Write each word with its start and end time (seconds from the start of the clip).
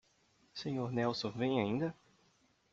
Sr. 0.55 0.89
Nelson 0.89 1.29
vem 1.31 1.59
ainda? 1.61 1.95